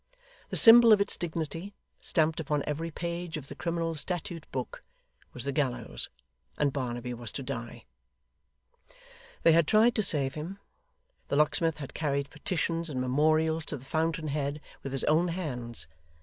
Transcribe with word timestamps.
The 0.49 0.57
symbol 0.57 0.91
of 0.91 0.99
its 0.99 1.15
dignity, 1.15 1.75
stamped 2.01 2.39
upon 2.39 2.63
every 2.65 2.89
page 2.89 3.37
of 3.37 3.49
the 3.49 3.55
criminal 3.55 3.93
statute 3.93 4.51
book, 4.51 4.83
was 5.31 5.43
the 5.45 5.51
gallows; 5.51 6.09
and 6.57 6.73
Barnaby 6.73 7.13
was 7.13 7.31
to 7.33 7.43
die. 7.43 7.85
They 9.43 9.51
had 9.51 9.67
tried 9.67 9.93
to 9.93 10.01
save 10.01 10.33
him. 10.33 10.57
The 11.27 11.35
locksmith 11.35 11.77
had 11.77 11.93
carried 11.93 12.31
petitions 12.31 12.89
and 12.89 12.99
memorials 12.99 13.63
to 13.65 13.77
the 13.77 13.85
fountain 13.85 14.29
head, 14.29 14.59
with 14.81 14.91
his 14.91 15.03
own 15.03 15.27
hands. 15.27 15.85